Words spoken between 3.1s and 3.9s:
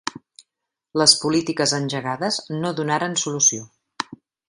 solució.